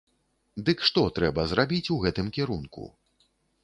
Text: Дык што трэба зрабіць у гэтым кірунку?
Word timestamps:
Дык 0.69 0.81
што 0.89 1.03
трэба 1.19 1.47
зрабіць 1.53 1.85
у 1.97 2.01
гэтым 2.07 2.35
кірунку? 2.39 2.93